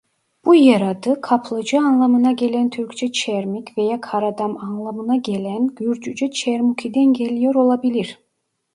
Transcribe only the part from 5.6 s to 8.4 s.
Gürcüce "Çermuki"den geliyor olabilir.